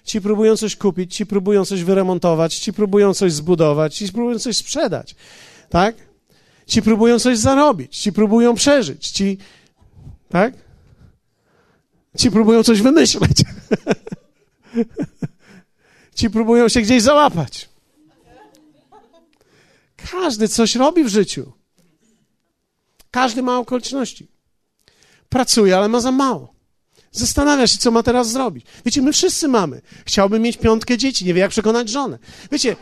[0.04, 4.56] Ci próbują coś kupić, ci próbują coś wyremontować, ci próbują coś zbudować, ci próbują coś
[4.56, 5.16] sprzedać.
[5.68, 5.96] Tak?
[6.66, 9.38] Ci próbują coś zarobić, ci próbują przeżyć, ci.
[10.28, 10.63] Tak?
[12.18, 13.42] Ci próbują coś wymyśleć.
[16.14, 17.68] Ci próbują się gdzieś załapać.
[20.10, 21.52] Każdy coś robi w życiu.
[23.10, 24.28] Każdy ma okoliczności.
[25.28, 26.54] Pracuje, ale ma za mało.
[27.12, 28.66] Zastanawia się, co ma teraz zrobić.
[28.84, 29.82] Wiecie, my wszyscy mamy.
[30.06, 32.18] Chciałbym mieć piątkę dzieci, nie wie, jak przekonać żonę.
[32.52, 32.76] Wiecie,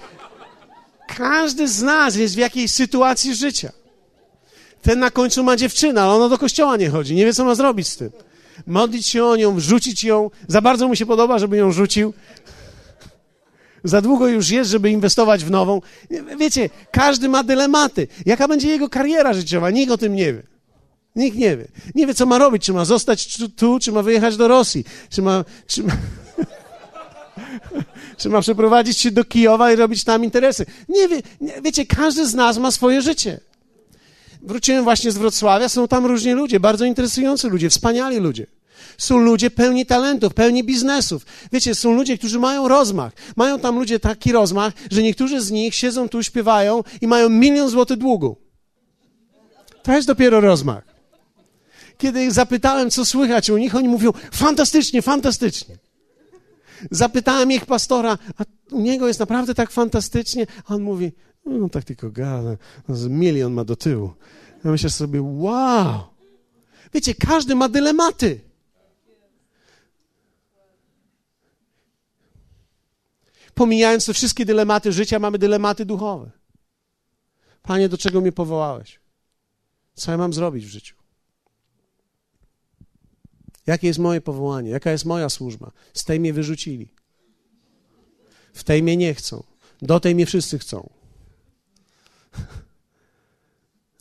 [1.16, 3.72] każdy z nas jest w jakiejś sytuacji życia.
[4.82, 7.54] Ten na końcu ma dziewczynę, ale ona do kościoła nie chodzi, nie wie, co ma
[7.54, 8.10] zrobić z tym
[8.66, 10.30] modlić się o nią, wrzucić ją.
[10.48, 12.12] Za bardzo mu się podoba, żeby ją rzucił.
[13.84, 15.80] Za długo już jest, żeby inwestować w nową.
[16.38, 18.08] Wiecie, każdy ma dylematy.
[18.26, 19.70] Jaka będzie jego kariera życiowa?
[19.70, 20.42] Nikt o tym nie wie.
[21.16, 21.68] Nikt nie wie.
[21.94, 22.64] Nie wie, co ma robić.
[22.64, 24.84] Czy ma zostać tu, czy ma wyjechać do Rosji.
[25.10, 25.44] Czy ma...
[25.66, 25.92] Czy ma...
[28.18, 30.66] czy ma przeprowadzić się do Kijowa i robić tam interesy.
[30.88, 33.40] Nie wie, nie, wiecie, każdy z nas ma swoje życie.
[34.42, 38.46] Wróciłem właśnie z Wrocławia, są tam różni ludzie, bardzo interesujący ludzie, wspaniali ludzie.
[38.98, 41.26] Są ludzie pełni talentów, pełni biznesów.
[41.52, 43.12] Wiecie, są ludzie, którzy mają rozmach.
[43.36, 47.68] Mają tam ludzie taki rozmach, że niektórzy z nich siedzą tu, śpiewają i mają milion
[47.68, 48.36] złotych długu.
[49.82, 50.84] To jest dopiero rozmach.
[51.98, 55.78] Kiedy ich zapytałem, co słychać u nich, oni mówią, fantastycznie, fantastycznie.
[56.90, 60.46] Zapytałem ich pastora, a u niego jest naprawdę tak fantastycznie?
[60.66, 61.12] A on mówi,
[61.44, 62.56] no tak tylko gada,
[62.88, 64.14] no, milion ma do tyłu.
[64.64, 66.04] Ja myślę sobie, wow.
[66.94, 68.40] Wiecie, każdy ma dylematy.
[73.54, 76.30] Pomijając te wszystkie dylematy życia, mamy dylematy duchowe.
[77.62, 79.00] Panie, do czego mnie powołałeś?
[79.94, 80.96] Co ja mam zrobić w życiu?
[83.66, 84.70] Jakie jest moje powołanie?
[84.70, 85.72] Jaka jest moja służba?
[85.94, 86.88] Z tej mnie wyrzucili.
[88.52, 89.42] W tej mnie nie chcą.
[89.82, 91.01] Do tej mnie wszyscy chcą.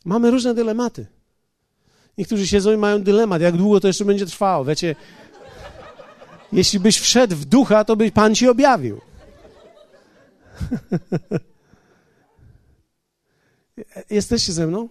[0.06, 1.08] Mamy różne dylematy.
[2.18, 4.66] Niektórzy siedzą i mają dylemat, jak długo to jeszcze będzie trwało.
[4.66, 4.96] Wiecie,
[6.52, 9.02] jeśli byś wszedł w ducha, to by Pan ci objawił.
[14.10, 14.90] Jesteście ze mną?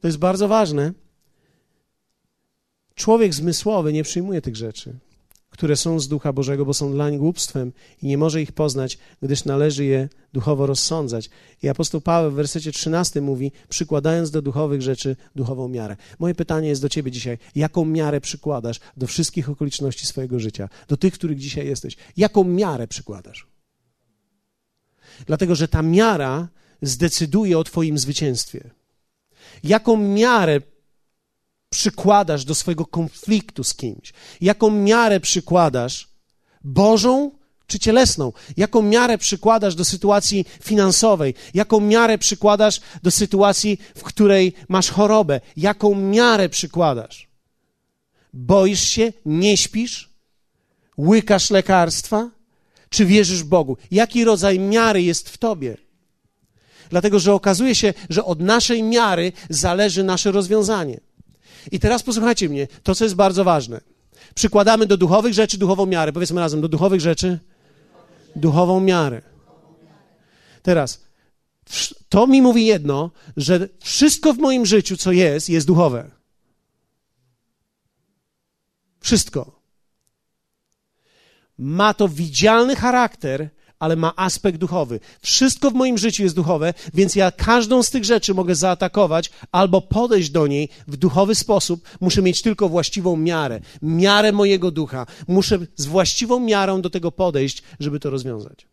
[0.00, 0.92] To jest bardzo ważne.
[2.94, 4.94] Człowiek zmysłowy nie przyjmuje tych rzeczy,
[5.58, 9.44] które są z Ducha Bożego, bo są dlań głupstwem i nie może ich poznać, gdyż
[9.44, 11.30] należy je duchowo rozsądzać.
[11.62, 15.96] I apostoł Paweł w wersecie 13 mówi, przykładając do duchowych rzeczy duchową miarę.
[16.18, 20.96] Moje pytanie jest do ciebie dzisiaj, jaką miarę przykładasz do wszystkich okoliczności swojego życia, do
[20.96, 21.96] tych, których dzisiaj jesteś?
[22.16, 23.46] Jaką miarę przykładasz?
[25.26, 26.48] Dlatego, że ta miara
[26.82, 28.70] zdecyduje o twoim zwycięstwie.
[29.64, 30.60] Jaką miarę
[31.70, 34.12] przykładasz do swojego konfliktu z kimś?
[34.40, 36.08] Jaką miarę przykładasz?
[36.64, 37.30] Bożą
[37.66, 38.32] czy cielesną?
[38.56, 41.34] Jaką miarę przykładasz do sytuacji finansowej?
[41.54, 45.40] Jaką miarę przykładasz do sytuacji, w której masz chorobę?
[45.56, 47.28] Jaką miarę przykładasz?
[48.32, 49.12] Boisz się?
[49.26, 50.10] Nie śpisz?
[50.98, 52.30] Łykasz lekarstwa?
[52.90, 53.76] Czy wierzysz Bogu?
[53.90, 55.76] Jaki rodzaj miary jest w tobie?
[56.90, 61.00] Dlatego, że okazuje się, że od naszej miary zależy nasze rozwiązanie.
[61.72, 63.80] I teraz posłuchajcie mnie, to co jest bardzo ważne.
[64.34, 66.12] Przykładamy do duchowych rzeczy duchową miarę.
[66.12, 67.38] Powiedzmy razem, do duchowych rzeczy
[68.36, 69.22] duchową miarę.
[70.62, 71.04] Teraz,
[72.08, 76.10] to mi mówi jedno, że wszystko w moim życiu, co jest, jest duchowe.
[79.00, 79.60] Wszystko.
[81.58, 85.00] Ma to widzialny charakter, ale ma aspekt duchowy.
[85.20, 89.80] Wszystko w moim życiu jest duchowe, więc ja każdą z tych rzeczy mogę zaatakować albo
[89.80, 91.88] podejść do niej w duchowy sposób.
[92.00, 95.06] Muszę mieć tylko właściwą miarę, miarę mojego ducha.
[95.28, 98.66] Muszę z właściwą miarą do tego podejść, żeby to rozwiązać.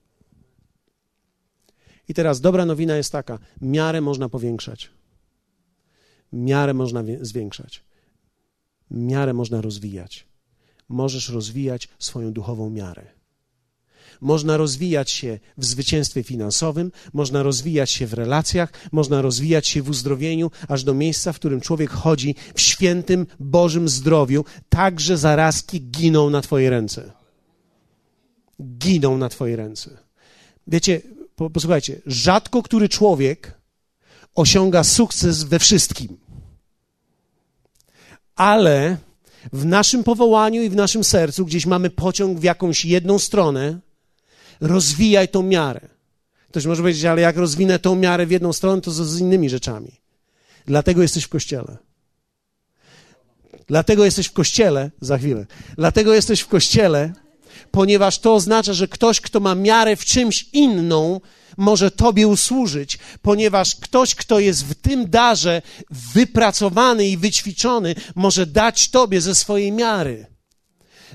[2.09, 4.89] I teraz dobra nowina jest taka: miarę można powiększać.
[6.33, 7.83] Miarę można zwiększać.
[8.91, 10.27] Miarę można rozwijać.
[10.89, 13.05] Możesz rozwijać swoją duchową miarę.
[14.21, 19.89] Można rozwijać się w zwycięstwie finansowym, można rozwijać się w relacjach, można rozwijać się w
[19.89, 26.29] uzdrowieniu, aż do miejsca, w którym człowiek chodzi w świętym Bożym zdrowiu, także zarazki giną
[26.29, 27.11] na Twoje ręce.
[28.77, 29.97] Giną na Twoje ręce.
[30.67, 31.01] Wiecie,
[31.53, 33.57] posłuchajcie, rzadko który człowiek
[34.35, 36.17] osiąga sukces we wszystkim.
[38.35, 38.97] Ale
[39.53, 43.79] w naszym powołaniu i w naszym sercu gdzieś mamy pociąg w jakąś jedną stronę,
[44.61, 45.81] rozwijaj tą miarę.
[46.49, 49.91] Ktoś może powiedzieć, ale jak rozwinę tą miarę w jedną stronę, to z innymi rzeczami.
[50.65, 51.77] Dlatego jesteś w kościele.
[53.67, 55.45] Dlatego jesteś w kościele, za chwilę.
[55.77, 57.13] Dlatego jesteś w kościele,
[57.71, 61.21] ponieważ to oznacza, że ktoś, kto ma miarę w czymś inną,
[61.57, 65.61] może Tobie usłużyć, ponieważ ktoś, kto jest w tym darze
[66.13, 70.34] wypracowany i wyćwiczony, może dać Tobie ze swojej miary.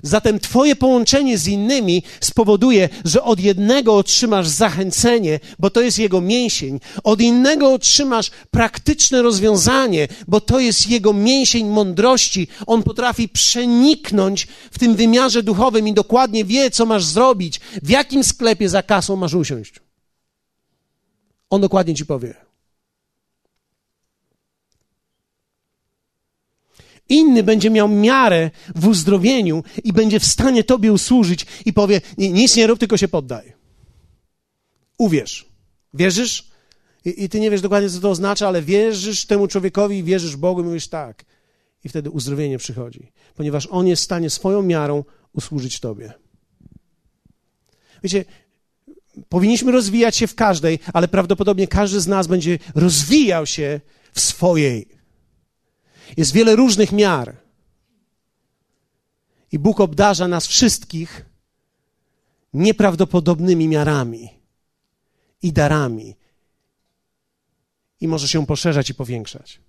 [0.02, 6.20] Zatem Twoje połączenie z innymi spowoduje, że od jednego otrzymasz zachęcenie, bo to jest jego
[6.20, 12.48] mięsień, od innego otrzymasz praktyczne rozwiązanie, bo to jest jego mięsień mądrości.
[12.66, 18.24] On potrafi przeniknąć w tym wymiarze duchowym i dokładnie wie, co masz zrobić, w jakim
[18.24, 19.74] sklepie za kasą masz usiąść.
[21.50, 22.49] On dokładnie ci powie.
[27.10, 32.56] Inny będzie miał miarę w uzdrowieniu i będzie w stanie Tobie usłużyć i powie: Nic
[32.56, 33.52] nie rób, tylko się poddaj.
[34.98, 35.48] Uwierz.
[35.94, 36.50] Wierzysz?
[37.04, 40.60] I, I, ty nie wiesz dokładnie, co to oznacza, ale wierzysz temu człowiekowi, wierzysz Bogu
[40.60, 41.24] i mówisz tak.
[41.84, 46.12] I wtedy uzdrowienie przychodzi, ponieważ on jest w stanie swoją miarą usłużyć Tobie.
[48.02, 48.24] Wiecie,
[49.28, 53.80] powinniśmy rozwijać się w każdej, ale prawdopodobnie każdy z nas będzie rozwijał się
[54.12, 54.99] w swojej.
[56.16, 57.36] Jest wiele różnych miar.
[59.52, 61.24] I Bóg obdarza nas wszystkich
[62.54, 64.28] nieprawdopodobnymi miarami
[65.42, 66.16] i darami.
[68.00, 69.60] I może się poszerzać i powiększać.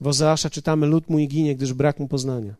[0.00, 2.54] W Ozeasza czytamy: Lud mój ginie, gdyż brak mu poznania.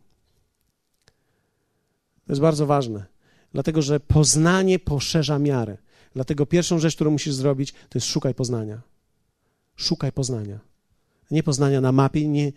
[2.25, 3.05] To jest bardzo ważne,
[3.51, 5.77] dlatego że poznanie poszerza miarę.
[6.13, 8.81] Dlatego pierwszą rzecz, którą musisz zrobić, to jest szukaj poznania.
[9.75, 10.59] Szukaj poznania.
[11.31, 12.51] Nie poznania na mapie, nie,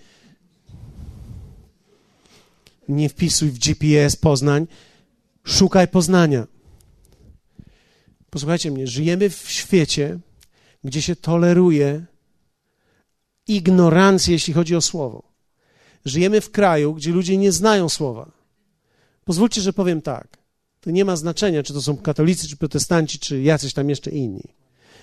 [2.89, 4.67] nie wpisuj w GPS Poznań.
[5.45, 6.47] Szukaj poznania.
[8.31, 10.19] Posłuchajcie mnie, żyjemy w świecie,
[10.85, 12.07] gdzie się toleruje
[13.47, 15.23] ignorancję, jeśli chodzi o słowo.
[16.05, 18.31] Żyjemy w kraju, gdzie ludzie nie znają słowa.
[19.25, 20.39] Pozwólcie, że powiem tak.
[20.81, 24.55] To nie ma znaczenia, czy to są katolicy, czy protestanci, czy jacyś tam jeszcze inni.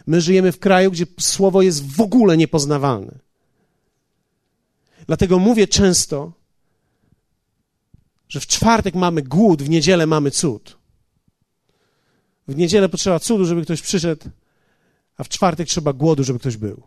[0.08, 3.20] My żyjemy w kraju, gdzie słowo jest w ogóle niepoznawalne.
[5.08, 6.32] Dlatego mówię często,
[8.30, 10.78] że w czwartek mamy głód, w niedzielę mamy cud.
[12.48, 14.30] W niedzielę potrzeba cudu, żeby ktoś przyszedł,
[15.18, 16.84] a w czwartek trzeba głodu, żeby ktoś był.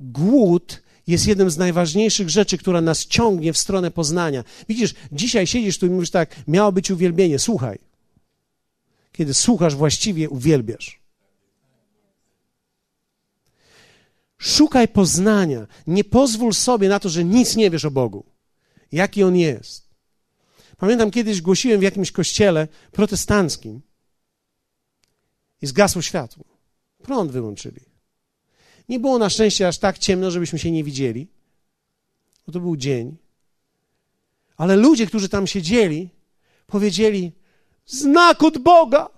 [0.00, 4.44] Głód jest jednym z najważniejszych rzeczy, która nas ciągnie w stronę poznania.
[4.68, 7.38] Widzisz, dzisiaj siedzisz tu i mówisz tak, miało być uwielbienie.
[7.38, 7.78] Słuchaj.
[9.12, 10.99] Kiedy słuchasz, właściwie uwielbiasz.
[14.40, 15.66] Szukaj poznania.
[15.86, 18.24] Nie pozwól sobie na to, że nic nie wiesz o Bogu.
[18.92, 19.90] Jaki On jest.
[20.76, 23.80] Pamiętam, kiedyś głosiłem w jakimś kościele protestanckim
[25.62, 26.44] i zgasło światło.
[27.02, 27.80] Prąd wyłączyli.
[28.88, 31.28] Nie było na szczęście aż tak ciemno, żebyśmy się nie widzieli,
[32.46, 33.16] bo to był dzień.
[34.56, 36.10] Ale ludzie, którzy tam siedzieli,
[36.66, 37.32] powiedzieli:
[37.86, 39.08] Znak od Boga!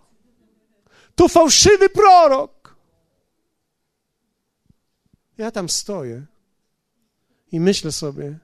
[1.14, 2.61] To fałszywy prorok!
[5.38, 6.26] Ja tam stoję
[7.52, 8.38] i myślę sobie,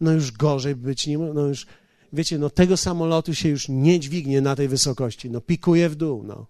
[0.00, 1.66] no już gorzej być nie no już,
[2.12, 6.22] wiecie, no tego samolotu się już nie dźwignie na tej wysokości, no pikuje w dół,
[6.22, 6.46] no.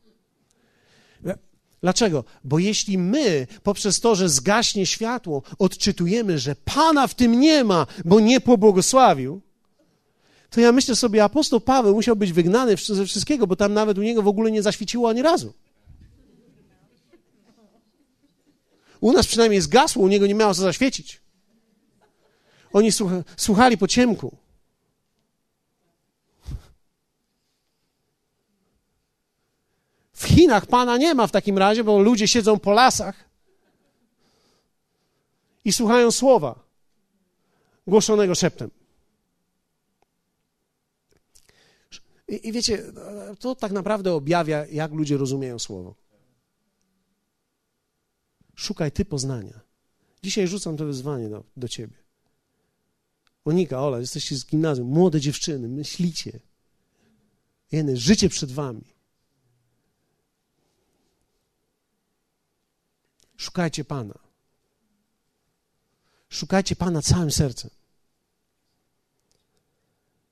[1.82, 2.24] Dlaczego?
[2.44, 7.86] Bo jeśli my poprzez to, że zgaśnie światło, odczytujemy, że Pana w tym nie ma,
[8.04, 9.40] bo nie pobłogosławił,
[10.50, 14.02] to ja myślę sobie, apostoł Paweł musiał być wygnany ze wszystkiego, bo tam nawet u
[14.02, 15.52] niego w ogóle nie zaświeciło ani razu.
[19.02, 21.20] U nas przynajmniej zgasło, u niego nie miało co zaświecić.
[22.72, 22.90] Oni
[23.36, 24.36] słuchali po ciemku.
[30.12, 33.24] W Chinach Pana nie ma w takim razie, bo ludzie siedzą po lasach
[35.64, 36.64] i słuchają słowa
[37.86, 38.70] głoszonego szeptem.
[42.28, 42.92] I, I, wiecie,
[43.38, 46.01] to tak naprawdę objawia, jak ludzie rozumieją słowo.
[48.54, 49.60] Szukaj ty poznania.
[50.22, 51.96] Dzisiaj rzucam to wyzwanie do, do ciebie.
[53.44, 56.40] Monika, Ola, jesteście z gimnazjum, młode dziewczyny, myślicie.
[57.72, 58.84] Jeny, życie przed wami.
[63.36, 64.18] Szukajcie Pana.
[66.28, 67.70] Szukajcie Pana całym sercem.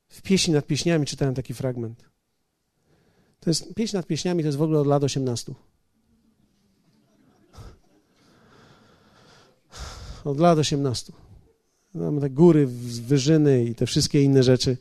[0.08, 2.04] W pieśni nad pieśniami czytałem taki fragment.
[3.40, 5.54] To jest, pieśń nad pieśniami to jest w ogóle od lat 18.
[10.24, 11.12] Od lat 18.
[11.94, 12.66] Mamy te góry,
[13.06, 14.76] wyżyny i te wszystkie inne rzeczy.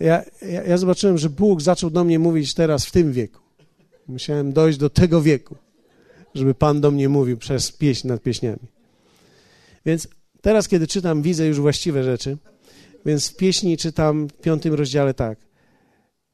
[0.00, 3.40] Ja, ja, ja zobaczyłem, że Bóg zaczął do mnie mówić teraz w tym wieku.
[4.08, 5.56] Musiałem dojść do tego wieku
[6.34, 8.68] żeby Pan do mnie mówił przez pieśń nad pieśniami.
[9.86, 10.08] Więc
[10.40, 12.36] teraz, kiedy czytam, widzę już właściwe rzeczy.
[13.06, 15.38] Więc w pieśni czytam w piątym rozdziale tak.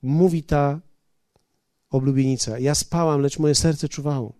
[0.02, 0.80] Mówi ta
[1.90, 2.58] oblubienica.
[2.58, 4.32] Ja spałam, lecz moje serce czuwało.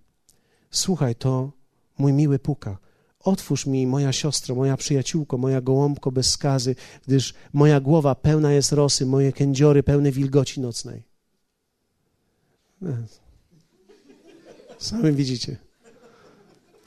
[0.71, 1.53] Słuchaj, to
[1.99, 2.79] mój miły puka.
[3.21, 6.75] Otwórz mi, moja siostro, moja przyjaciółko, moja gołąbko bez skazy,
[7.07, 11.03] gdyż moja głowa pełna jest rosy, moje kędziory pełne wilgoci nocnej.
[14.79, 15.57] Sami widzicie.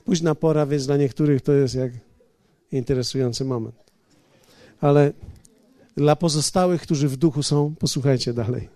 [0.06, 1.92] Późna pora, więc dla niektórych to jest jak
[2.72, 3.76] interesujący moment.
[4.82, 5.14] Ale
[5.98, 8.70] dla pozostałych, którzy w duchu są, posłuchajcie dalej.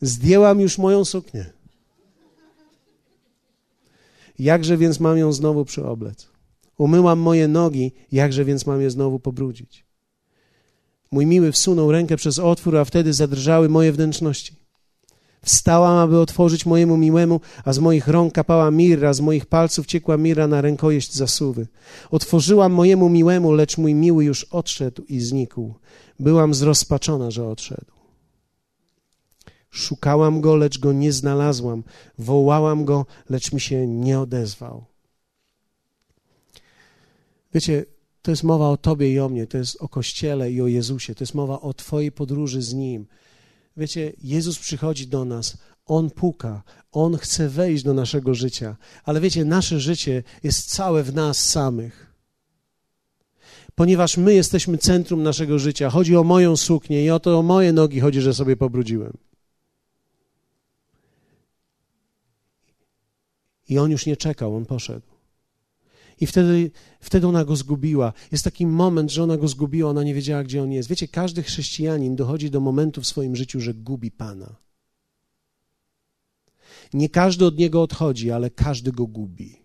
[0.00, 1.59] Zdjęłam już moją suknię.
[4.40, 6.28] Jakże więc mam ją znowu przyoblec?
[6.78, 9.86] Umyłam moje nogi, jakże więc mam je znowu pobrudzić?
[11.10, 14.56] Mój miły wsunął rękę przez otwór, a wtedy zadrżały moje wnętrzności.
[15.44, 20.16] Wstałam, aby otworzyć mojemu miłemu, a z moich rąk kapała mirra, z moich palców ciekła
[20.16, 21.66] mirra na rękojeść zasuwy.
[22.10, 25.74] Otworzyłam mojemu miłemu, lecz mój miły już odszedł i znikł.
[26.18, 27.99] Byłam zrozpaczona, że odszedł.
[29.70, 31.84] Szukałam go, lecz go nie znalazłam.
[32.18, 34.84] Wołałam go, lecz mi się nie odezwał.
[37.54, 37.84] Wiecie,
[38.22, 41.14] to jest mowa o Tobie i o mnie, to jest o Kościele i o Jezusie,
[41.14, 43.06] to jest mowa o Twojej podróży z Nim.
[43.76, 45.56] Wiecie, Jezus przychodzi do nas,
[45.86, 51.14] On puka, On chce wejść do naszego życia, ale wiecie, nasze życie jest całe w
[51.14, 52.14] nas samych.
[53.74, 57.72] Ponieważ my jesteśmy centrum naszego życia, chodzi o moją suknię i o to o moje
[57.72, 59.29] nogi chodzi, że sobie pobrudziłem.
[63.70, 65.06] I on już nie czekał, on poszedł.
[66.20, 68.12] I wtedy, wtedy ona go zgubiła.
[68.32, 70.88] Jest taki moment, że ona go zgubiła, ona nie wiedziała, gdzie on jest.
[70.88, 74.56] Wiecie, każdy chrześcijanin dochodzi do momentu w swoim życiu, że gubi Pana.
[76.92, 79.56] Nie każdy od niego odchodzi, ale każdy go gubi.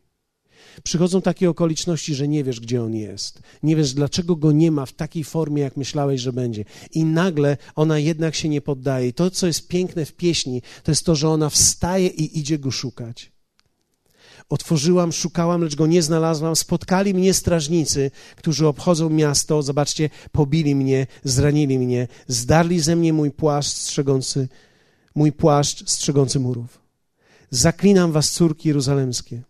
[0.84, 3.42] Przychodzą takie okoliczności, że nie wiesz, gdzie on jest.
[3.64, 6.66] Nie wiesz, dlaczego go nie ma w takiej formie, jak myślałeś, że będzie.
[6.92, 9.08] I nagle ona jednak się nie poddaje.
[9.08, 12.60] I to, co jest piękne w pieśni, to jest to, że ona wstaje i idzie
[12.60, 13.35] go szukać.
[14.50, 16.56] Otworzyłam, szukałam, lecz go nie znalazłam.
[16.56, 19.62] Spotkali mnie strażnicy, którzy obchodzą miasto.
[19.62, 24.48] Zobaczcie, pobili mnie, zranili mnie, zdarli ze mnie mój płaszcz strzegący,
[25.16, 26.80] mój płaszcz strzegący murów.
[27.50, 29.42] Zaklinam was, córki jeruzalemskie.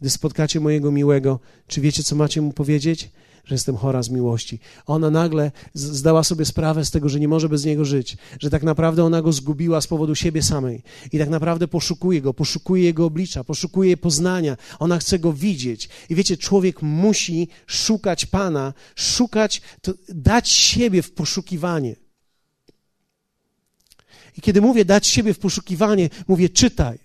[0.00, 3.10] Gdy spotkacie mojego miłego, czy wiecie, co macie mu powiedzieć?
[3.44, 4.58] Że jestem chora z miłości.
[4.86, 8.62] Ona nagle zdała sobie sprawę z tego, że nie może bez niego żyć, że tak
[8.62, 10.82] naprawdę ona go zgubiła z powodu siebie samej
[11.12, 14.56] i tak naprawdę poszukuje go, poszukuje jego oblicza, poszukuje poznania.
[14.78, 15.88] Ona chce go widzieć.
[16.08, 19.62] I wiecie, człowiek musi szukać Pana, szukać,
[20.08, 21.96] dać siebie w poszukiwanie.
[24.36, 26.98] I kiedy mówię dać siebie w poszukiwanie, mówię czytaj.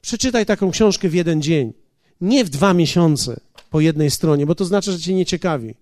[0.00, 1.72] Przeczytaj taką książkę w jeden dzień,
[2.20, 3.40] nie w dwa miesiące
[3.70, 5.74] po jednej stronie, bo to znaczy, że cię nie ciekawi.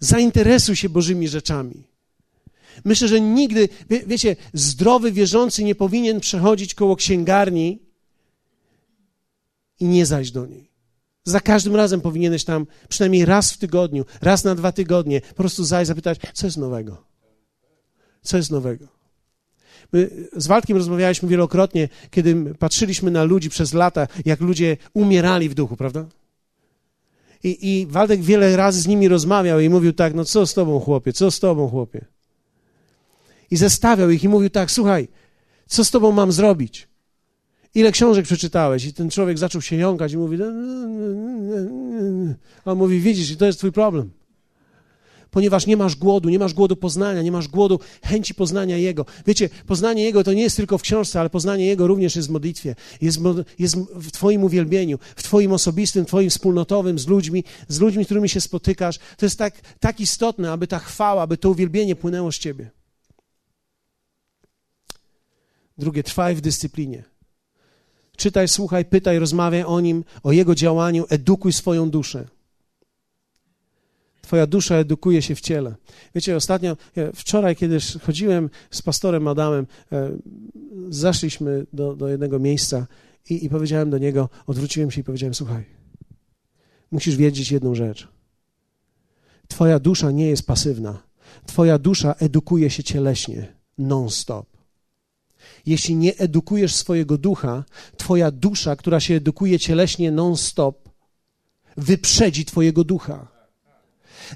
[0.00, 1.82] Zainteresuj się Bożymi rzeczami.
[2.84, 7.78] Myślę, że nigdy, wie, wiecie, zdrowy wierzący nie powinien przechodzić koło księgarni
[9.80, 10.70] i nie zajść do niej.
[11.24, 15.64] Za każdym razem powinieneś tam przynajmniej raz w tygodniu, raz na dwa tygodnie po prostu
[15.64, 17.04] zajść, zapytać, co jest nowego.
[18.22, 18.95] Co jest nowego?
[19.92, 25.54] My z Waldkiem rozmawialiśmy wielokrotnie, kiedy patrzyliśmy na ludzi przez lata, jak ludzie umierali w
[25.54, 26.06] duchu, prawda?
[27.44, 30.80] I, I Waldek wiele razy z nimi rozmawiał i mówił tak, no co z tobą
[30.80, 32.04] chłopie, co z tobą chłopie?
[33.50, 35.08] I zestawiał ich i mówił tak, słuchaj,
[35.66, 36.88] co z tobą mam zrobić?
[37.74, 38.84] Ile książek przeczytałeś?
[38.84, 40.38] I ten człowiek zaczął się jąkać i mówi,
[42.64, 44.10] a on mówi, widzisz, to jest twój problem
[45.36, 49.06] ponieważ nie masz głodu, nie masz głodu poznania, nie masz głodu chęci poznania Jego.
[49.26, 52.30] Wiecie, poznanie Jego to nie jest tylko w książce, ale poznanie Jego również jest w
[52.30, 53.18] modlitwie, jest,
[53.58, 58.28] jest w Twoim uwielbieniu, w Twoim osobistym, Twoim wspólnotowym, z ludźmi, z ludźmi, z którymi
[58.28, 58.98] się spotykasz.
[59.16, 62.70] To jest tak, tak istotne, aby ta chwała, aby to uwielbienie płynęło z Ciebie.
[65.78, 67.04] Drugie, trwaj w dyscyplinie.
[68.16, 72.35] Czytaj, słuchaj, pytaj, rozmawiaj o Nim, o Jego działaniu, edukuj swoją duszę.
[74.26, 75.74] Twoja dusza edukuje się w ciele.
[76.14, 76.76] Wiecie, ostatnio,
[77.14, 80.10] wczoraj, kiedy chodziłem z pastorem Adamem, e,
[80.88, 82.86] zaszliśmy do, do jednego miejsca
[83.30, 85.64] i, i powiedziałem do niego, odwróciłem się i powiedziałem: Słuchaj,
[86.90, 88.08] musisz wiedzieć jedną rzecz.
[89.48, 91.02] Twoja dusza nie jest pasywna.
[91.46, 94.46] Twoja dusza edukuje się cieleśnie, non-stop.
[95.66, 97.64] Jeśli nie edukujesz swojego ducha,
[97.96, 100.88] Twoja dusza, która się edukuje cieleśnie non-stop,
[101.76, 103.35] wyprzedzi Twojego ducha.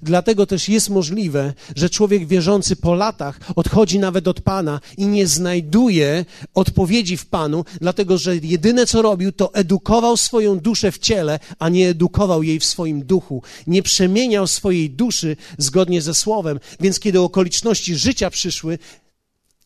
[0.02, 5.26] Dlatego też jest możliwe, że człowiek wierzący po latach odchodzi nawet od Pana i nie
[5.26, 6.24] znajduje
[6.54, 11.68] odpowiedzi w Panu, dlatego że jedyne co robił, to edukował swoją duszę w ciele, a
[11.68, 13.42] nie edukował jej w swoim duchu.
[13.66, 18.78] Nie przemieniał swojej duszy zgodnie ze Słowem, więc kiedy okoliczności życia przyszły,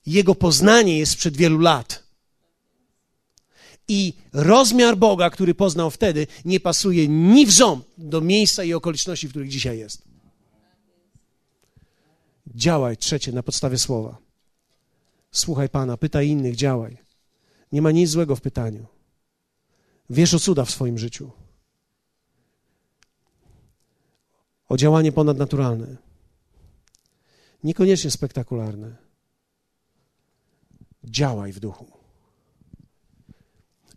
[0.07, 2.05] jego poznanie jest sprzed wielu lat.
[3.89, 9.29] I rozmiar Boga, który poznał wtedy, nie pasuje ni w ząb do miejsca i okoliczności,
[9.29, 10.14] w których dzisiaj jest.
[12.55, 14.19] Działaj, trzecie, na podstawie słowa.
[15.33, 16.99] Słuchaj Pana, pytaj innych, działaj.
[17.73, 18.87] Nie ma nic złego w pytaniu.
[20.11, 21.31] Wiesz o cuda w swoim życiu.
[24.69, 25.97] O działanie ponadnaturalne.
[27.65, 28.97] Niekoniecznie spektakularne.
[31.05, 31.87] Działaj w duchu.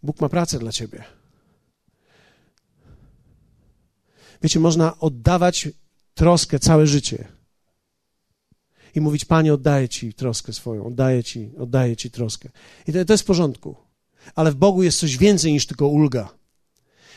[0.03, 1.03] Bóg ma pracę dla ciebie.
[4.41, 5.69] Wiecie, można oddawać
[6.13, 7.36] troskę całe życie
[8.95, 12.49] i mówić: Panie, oddaję Ci troskę swoją, oddaję Ci, oddaję Ci troskę.
[12.87, 13.75] I to, to jest w porządku.
[14.35, 16.37] Ale w Bogu jest coś więcej niż tylko ulga.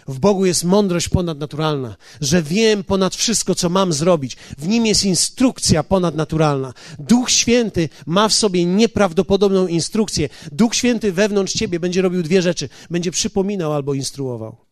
[0.09, 4.37] W Bogu jest mądrość ponadnaturalna, że wiem ponad wszystko, co mam zrobić.
[4.59, 6.75] W nim jest instrukcja ponadnaturalna.
[6.99, 10.29] Duch Święty ma w sobie nieprawdopodobną instrukcję.
[10.53, 14.70] Duch Święty wewnątrz ciebie będzie robił dwie rzeczy: będzie przypominał albo instruował.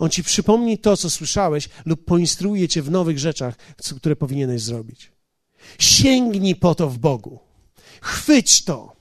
[0.00, 3.54] On ci przypomni to, co słyszałeś, lub poinstruuje cię w nowych rzeczach,
[3.96, 5.12] które powinieneś zrobić.
[5.78, 7.38] Sięgnij po to w Bogu.
[8.00, 8.96] Chwyć to.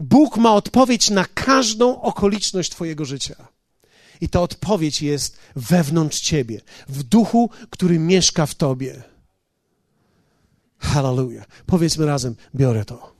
[0.00, 3.48] Bóg ma odpowiedź na każdą okoliczność Twojego życia.
[4.20, 9.02] I ta odpowiedź jest wewnątrz Ciebie, w duchu, który mieszka w Tobie.
[10.78, 11.46] Hallelujah.
[11.66, 13.12] Powiedzmy razem: biorę to.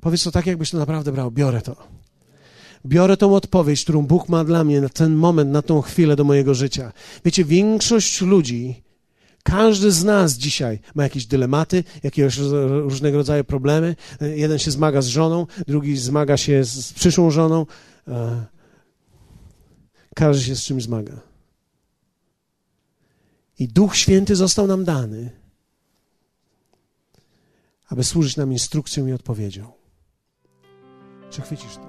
[0.00, 1.30] Powiedz to tak, jakbyś to naprawdę brał.
[1.30, 1.97] Biorę to.
[2.88, 6.24] Biorę tą odpowiedź, którą Bóg ma dla mnie na ten moment, na tą chwilę do
[6.24, 6.92] mojego życia.
[7.24, 8.82] Wiecie, większość ludzi
[9.42, 12.36] każdy z nas dzisiaj ma jakieś dylematy, jakieś
[12.82, 13.96] różnego rodzaju problemy.
[14.20, 17.66] Jeden się zmaga z żoną, drugi zmaga się z przyszłą żoną.
[20.14, 21.20] Każdy się z czymś zmaga.
[23.58, 25.30] I Duch Święty został nam dany,
[27.88, 29.72] aby służyć nam instrukcją i odpowiedzią.
[31.30, 31.87] Czy chwycisz to?